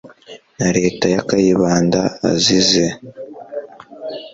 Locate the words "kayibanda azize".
1.27-2.85